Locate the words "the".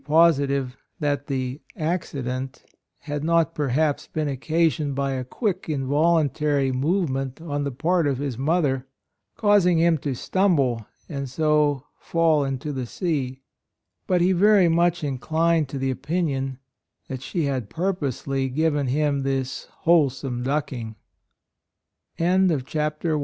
1.27-1.61, 7.65-7.71, 12.73-12.87, 15.77-15.91